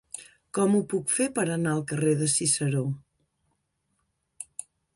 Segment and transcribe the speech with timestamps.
[0.57, 2.83] Com ho puc fer per anar al carrer de Ciceró?